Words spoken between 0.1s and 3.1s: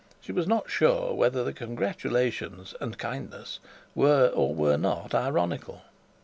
She was not sure whether the congratulations and